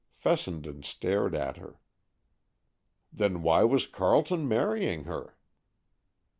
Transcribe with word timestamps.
Fessenden 0.13 0.81
stared 0.81 1.35
at 1.35 1.57
her. 1.57 1.79
"Then 3.13 3.43
why 3.43 3.63
was 3.63 3.85
Carleton 3.85 4.47
marrying 4.47 5.03
her?" 5.03 5.37